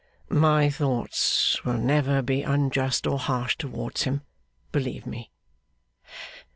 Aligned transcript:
'My 0.29 0.67
thoughts 0.71 1.63
will 1.63 1.77
never 1.77 2.23
be 2.23 2.41
unjust 2.41 3.05
or 3.05 3.19
harsh 3.19 3.55
towards 3.55 4.01
him, 4.01 4.23
believe 4.71 5.05
me. 5.05 5.29